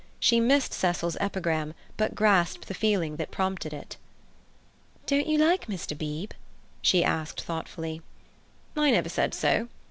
[0.19, 3.97] She missed Cecil's epigram, but grasped the feeling that prompted it.
[5.05, 5.95] "Don't you like Mr.
[5.95, 6.33] Beebe?"
[6.81, 8.01] she asked thoughtfully.
[8.75, 9.67] "I never said so!"